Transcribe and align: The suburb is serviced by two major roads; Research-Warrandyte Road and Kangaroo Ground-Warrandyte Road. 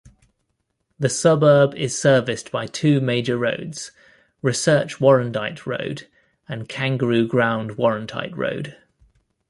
The 0.97 1.09
suburb 1.09 1.75
is 1.75 1.95
serviced 1.95 2.51
by 2.51 2.65
two 2.65 2.99
major 3.01 3.37
roads; 3.37 3.91
Research-Warrandyte 4.41 5.67
Road 5.67 6.07
and 6.49 6.67
Kangaroo 6.67 7.27
Ground-Warrandyte 7.27 8.35
Road. 8.35 8.77